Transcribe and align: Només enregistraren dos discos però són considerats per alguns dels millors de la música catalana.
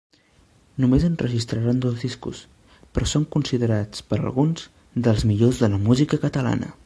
Només 0.83 1.03
enregistraren 1.09 1.81
dos 1.83 1.99
discos 2.05 2.39
però 2.95 3.11
són 3.13 3.27
considerats 3.37 4.05
per 4.13 4.19
alguns 4.23 4.67
dels 5.09 5.27
millors 5.33 5.65
de 5.65 5.75
la 5.75 5.83
música 5.89 6.25
catalana. 6.27 6.77